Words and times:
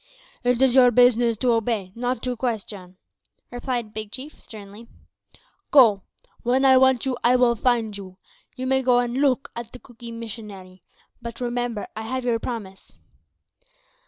"It 0.43 0.59
is 0.63 0.73
your 0.73 0.89
business 0.89 1.37
to 1.37 1.51
obey, 1.51 1.91
not 1.93 2.23
to 2.23 2.35
question," 2.35 2.97
replied 3.51 3.93
Big 3.93 4.11
Chief, 4.11 4.41
sternly. 4.41 4.87
"Go 5.69 6.01
when 6.41 6.65
I 6.65 6.75
want 6.77 7.05
you 7.05 7.15
I 7.23 7.35
will 7.35 7.55
find 7.55 7.95
you. 7.95 8.17
You 8.55 8.65
may 8.65 8.81
go 8.81 8.97
and 8.97 9.13
look 9.19 9.51
at 9.55 9.71
the 9.71 9.77
Cookee 9.79 10.11
missionary, 10.11 10.81
but, 11.21 11.39
remember, 11.39 11.85
I 11.95 12.01
have 12.01 12.25
your 12.25 12.39
promise." 12.39 12.97